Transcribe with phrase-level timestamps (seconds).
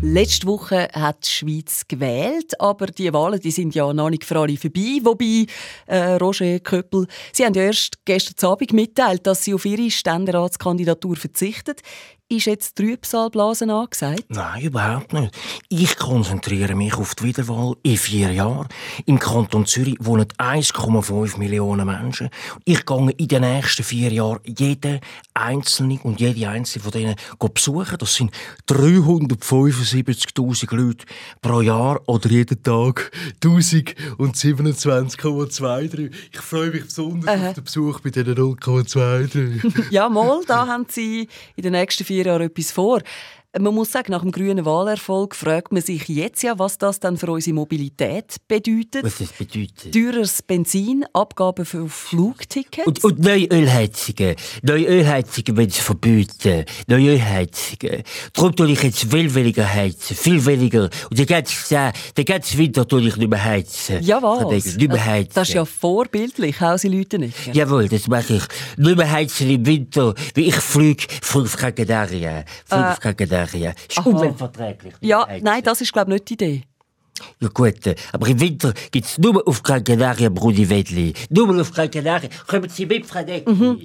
[0.00, 4.38] Letzte Woche hat die Schweiz gewählt, aber die Wahlen die sind ja noch nicht für
[4.38, 5.00] alle vorbei.
[5.02, 5.46] Wobei,
[5.86, 11.74] äh, Roger Köppel, Sie haben erst gestern Abend mitgeteilt, dass Sie auf Ihre Ständeratskandidatur verzichten.
[12.30, 14.26] Ist jetzt Trübsalblasen angesagt?
[14.28, 15.34] Nein, überhaupt nicht.
[15.70, 18.68] Ich konzentriere mich auf die Wiederwahl in vier Jahren.
[19.06, 22.28] Im Kanton Zürich wohnen 1,5 Millionen Menschen.
[22.66, 25.00] Ich gehe in den nächsten vier Jahren jeden
[25.32, 27.96] einzelnen und jede einzelne von denen besuchen.
[27.96, 28.30] Das sind
[29.88, 31.06] 375.000 Leute
[31.40, 33.10] pro Jahr oder jeden Tag
[33.42, 36.12] 1027,23.
[36.32, 37.48] Ich freue mich besonders Aha.
[37.48, 39.88] auf den Besuch bei diesen 0,23.
[39.90, 43.00] Ja, mal, da haben Sie in den nächsten vier Jahren etwas vor.
[43.58, 47.16] Man muss sagen, nach dem grünen Wahlerfolg fragt man sich jetzt ja, was das dann
[47.16, 49.02] für unsere Mobilität bedeutet.
[49.02, 49.92] Was das bedeutet?
[49.92, 52.86] Teures Benzin, Abgaben für Flugtickets.
[52.86, 54.36] Und, und neue Ölheizungen.
[54.62, 56.64] Neue Ölheizungen wollen sie verbieten.
[56.86, 58.04] Neue Ölheizungen.
[58.32, 60.16] Darum tue ich jetzt viel weniger heizen.
[60.16, 60.88] Viel weniger.
[61.10, 64.02] Und den ganzen, äh, den ganzen Winter tue ich nicht mehr heizen.
[64.02, 64.76] ja, was?
[64.76, 65.32] Nicht mehr heizen.
[65.34, 67.52] Das ist ja vorbildlich, Hausi Lütenegger.
[67.52, 68.44] Jawohl, das mache ich.
[68.76, 72.44] Nicht mehr heizen im Winter, wie ich fliege, fliege auf Canaria.
[72.64, 73.00] Fliege auf
[73.50, 73.74] Canaria.
[73.88, 74.08] Ist aha.
[74.08, 74.94] umweltverträglich.
[75.00, 76.62] nicht Ja, nein, das ist glaube ich nicht die Idee.
[77.40, 81.12] Ja gut, äh, aber im Winter gibt es nur auf Gran Canaria Brudi Wedli.
[81.30, 82.28] Nur auf Gran Canaria.
[82.46, 83.44] Kommen Sie mit, Frau Deck?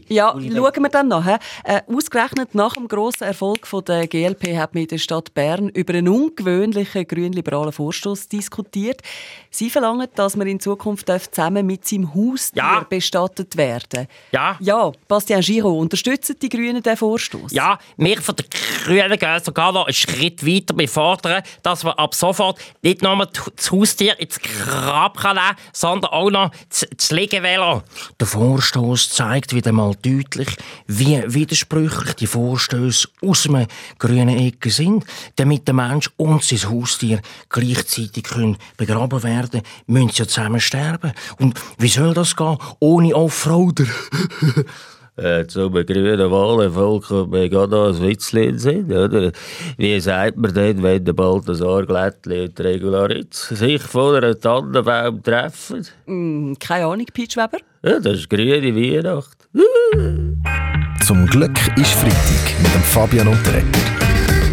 [0.09, 1.25] Ja, schauen wir dann noch.
[1.25, 1.39] Äh,
[1.87, 5.93] ausgerechnet nach dem grossen Erfolg von der GLP hat man in der Stadt Bern über
[5.93, 9.01] einen ungewöhnlichen grünliberalen Vorstoß diskutiert.
[9.49, 12.85] Sie verlangen, dass man in Zukunft zusammen mit seinem Haustier Ja.
[12.89, 14.57] bestattet werden Ja.
[14.59, 17.51] Ja, Bastian Giraud, unterstützen die Grünen den Vorstoß?
[17.51, 18.45] Ja, wir von der
[18.85, 20.77] Grünen gehen sogar noch einen Schritt weiter.
[20.77, 26.11] Wir fordern, dass man ab sofort nicht nur das Haustier ins Grab kann nehmen sondern
[26.11, 27.83] auch noch das, Liegevelo.
[28.19, 30.55] Der Vorstoß zeigt wieder mal deutlich,
[30.87, 33.67] wie widersprüchlich die Vorstöße aus dem
[33.99, 35.05] grünen Ecke sind.
[35.35, 41.13] Damit der Mensch und sein Haustier gleichzeitig können begraben werden müssen sie ja zusammen sterben.
[41.39, 43.85] Und wie soll das gehen ohne Offroader?
[45.15, 49.31] Äh, zum grünen Wahlerfolg kommt mir gerade noch ein Witzchen sind, oder?
[49.77, 55.21] Wie sagt man denn, wenn der Balthasar Glättli und die Regularitz sich von einem Tannenbaum
[55.21, 55.85] treffen?
[56.05, 57.59] Hm, keine Ahnung, Peach Weber.
[57.83, 59.37] Ja, das ist grüne Weihnacht.
[61.05, 63.67] Zum Glück ist Freitag mit dem Fabian Unterrecker.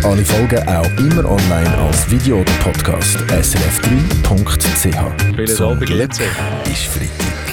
[0.02, 3.16] Alle Folgen auch immer online als Video oder Podcast.
[3.18, 4.82] srf3.ch.
[4.82, 7.49] Schönen Zum Glück ist Freitag.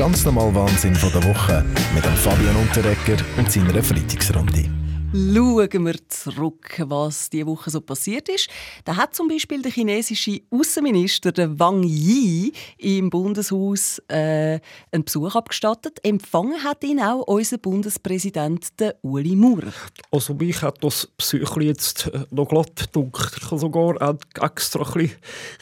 [0.00, 1.62] Ganz normale Wahnsinn von der Woche
[1.94, 4.79] mit dem Fabian Unterrecker und seiner Freitagsrunde.
[5.12, 8.48] Schauen wir zurück, was diese Woche so passiert ist.
[8.84, 14.60] Da hat zum Beispiel der chinesische Außenminister Wang Yi im Bundeshaus äh,
[14.92, 15.98] einen Besuch abgestattet.
[16.04, 18.68] Empfangen hat ihn auch unser Bundespräsident
[19.02, 19.72] Uli Maurer.
[20.12, 23.32] Also mich hat das Psyche jetzt äh, noch glatt gedunkt.
[23.36, 25.16] Ich habe sogar extra ein bisschen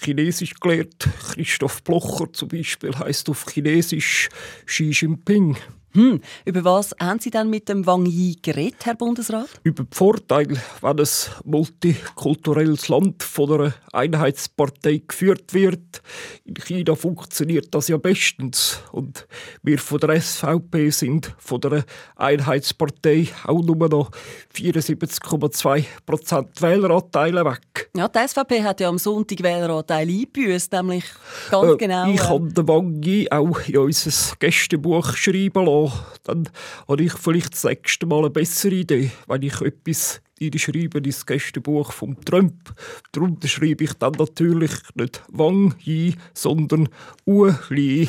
[0.04, 1.08] Chinesisch gelernt.
[1.32, 4.28] Christoph Blocher zum Beispiel heißt auf Chinesisch
[4.66, 5.56] Xi Jinping.
[5.92, 9.48] Hm, über was haben Sie denn mit dem Wang Yi geredet, Herr Bundesrat?
[9.62, 11.06] Über die Vorteile, wenn ein
[11.44, 16.02] multikulturelles Land von einer Einheitspartei geführt wird.
[16.44, 18.80] In China funktioniert das ja bestens.
[18.92, 19.26] Und
[19.62, 21.84] wir von der SVP sind von der
[22.16, 24.10] Einheitspartei auch nur noch
[24.54, 27.90] 74,2 Prozent Wähleranteile weg.
[27.96, 31.04] Ja, die SVP hat ja am Sonntag Wähleranteil eingebüßt, nämlich
[31.50, 32.10] ganz Äh, genau.
[32.10, 35.77] Ich äh, kann den Wangi auch in unser Gästebuch schreiben lassen.
[36.24, 36.48] Dann
[36.88, 40.20] habe ich vielleicht das nächste Mal eine bessere Idee, wenn ich etwas
[40.56, 42.72] schreibe ins Gästebuch vom Trump.
[43.12, 46.88] Darunter schreibe ich dann natürlich nicht Wang Yi, sondern
[47.24, 48.08] Uli.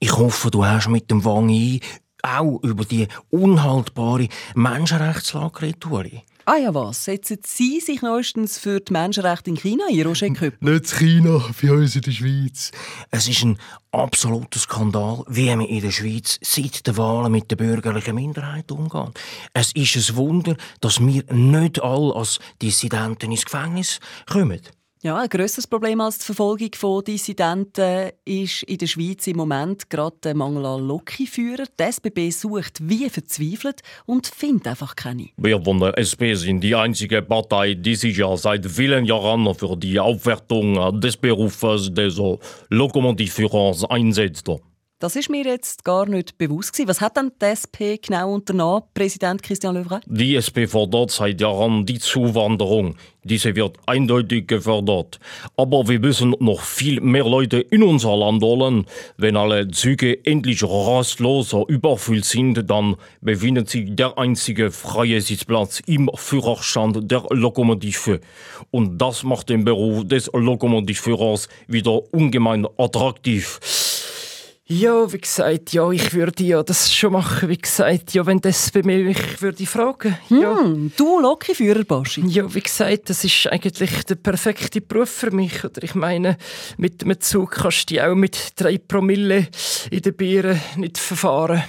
[0.00, 1.80] Ich hoffe, du hast mit dem Wang Yi
[2.22, 6.24] auch über die unhaltbare Menschenrechtslage geredet.
[6.50, 7.04] Ah ja, was?
[7.04, 10.72] Setzen Sie sich neuestens für die Menschenrechte in China ein, Roger Köppel?
[10.72, 12.70] Nicht China, bei uns in der Schweiz.
[13.10, 13.58] Es ist ein
[13.92, 19.20] absoluter Skandal, wie man in der Schweiz seit den Wahlen mit der bürgerlichen Minderheit umgeht.
[19.52, 24.62] Es ist ein Wunder, dass wir nicht alle als Dissidenten ins Gefängnis kommen.
[25.00, 29.88] Ja, ein grösseres Problem als die Verfolgung von Dissidenten ist in der Schweiz im Moment
[29.90, 31.68] gerade der Mangel an Lokiführern.
[31.78, 35.28] Die SBB sucht wie verzweifelt und findet einfach keine.
[35.36, 39.76] Wir von der SP sind die einzige Partei, die sich ja seit vielen Jahren für
[39.76, 42.20] die Aufwertung des Berufes des
[42.68, 44.50] Lokomotivführers einsetzt.
[45.00, 46.88] Das ist mir jetzt gar nicht bewusst gewesen.
[46.88, 50.00] Was hat denn die SP genau unternommen, Präsident Christian Löwra?
[50.06, 52.96] Die SP fordert seit Jahren die Zuwanderung.
[53.22, 55.20] Diese wird eindeutig gefördert.
[55.56, 58.86] Aber wir müssen noch viel mehr Leute in unser Land holen.
[59.16, 66.10] Wenn alle Züge endlich rastlos überfüllt sind, dann befindet sich der einzige freie Sitzplatz im
[66.16, 68.20] Führerstand der Lokomotive.
[68.72, 73.60] Und das macht den Beruf des Lokomotivführers wieder ungemein attraktiv.
[74.70, 78.70] Ja, wie gesagt, ja, ich würde ja das schon machen, wie gesagt, ja, wenn das
[78.70, 80.18] bei mir mich würde fragen.
[80.28, 80.58] Ja.
[80.58, 82.22] Hm, du Lokführer, Baschi.
[82.26, 85.64] Ja, wie gesagt, das ist eigentlich der perfekte Beruf für mich.
[85.64, 86.36] Oder ich meine,
[86.76, 89.46] mit dem Zug kannst du auch mit drei Promille
[89.90, 91.64] in den Bieren nicht verfahren.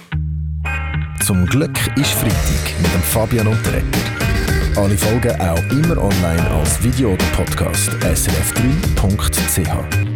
[1.24, 3.86] Zum Glück ist Freitag mit dem Fabian Unterreger.
[4.76, 10.09] Alle Folgen auch immer online als Video oder Podcast srf3.ch.